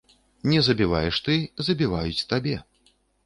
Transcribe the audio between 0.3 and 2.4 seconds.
Не забіваеш ты, забіваюць